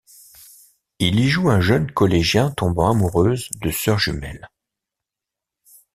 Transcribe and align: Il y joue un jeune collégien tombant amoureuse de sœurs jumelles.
Il 0.97 1.19
y 1.19 1.29
joue 1.29 1.51
un 1.51 1.59
jeune 1.61 1.91
collégien 1.91 2.49
tombant 2.49 2.89
amoureuse 2.89 3.49
de 3.61 3.69
sœurs 3.69 3.99
jumelles. 3.99 4.49